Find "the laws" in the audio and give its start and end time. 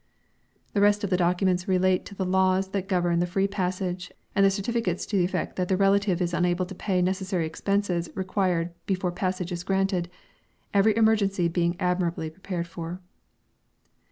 2.15-2.69